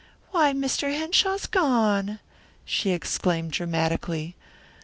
[0.31, 0.97] "Why, Mr.
[0.97, 2.17] Henshaw's gone!"
[2.65, 4.35] she exclaimed dramatically.